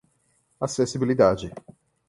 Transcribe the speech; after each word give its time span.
acessibilidade 0.59 1.53